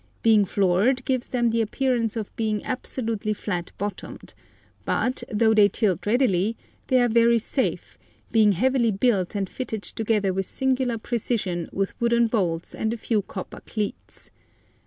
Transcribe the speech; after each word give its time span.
Being 0.23 0.45
floored 0.45 1.05
gives 1.05 1.27
them 1.27 1.51
the 1.51 1.61
appearance 1.61 2.15
of 2.15 2.35
being 2.35 2.63
absolutely 2.63 3.33
flat 3.33 3.71
bottomed; 3.77 4.33
but, 4.83 5.23
though 5.31 5.53
they 5.53 5.69
tilt 5.69 6.07
readily, 6.07 6.57
they 6.87 6.99
are 7.03 7.07
very 7.07 7.37
safe, 7.37 7.99
being 8.31 8.53
heavily 8.53 8.89
built 8.89 9.35
and 9.35 9.47
fitted 9.47 9.83
together 9.83 10.33
with 10.33 10.47
singular 10.47 10.97
precision 10.97 11.69
with 11.71 11.93
wooden 12.01 12.25
bolts 12.25 12.73
and 12.73 12.91
a 12.91 12.97
few 12.97 13.21
copper 13.21 13.59
cleets. 13.59 14.31